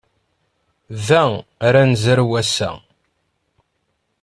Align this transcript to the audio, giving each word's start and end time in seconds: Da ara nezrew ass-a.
Da 1.07 1.23
ara 1.67 1.81
nezrew 1.89 2.31
ass-a. 2.41 2.69